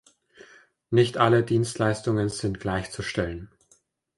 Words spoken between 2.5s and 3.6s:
gleichzustellen.